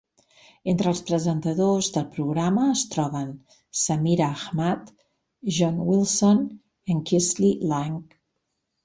[0.71, 3.29] Entre els presentadors del programa es troben
[3.81, 4.89] Samira Ahmad,
[5.59, 6.41] John Wilson
[6.95, 8.01] i Kirsty Lang.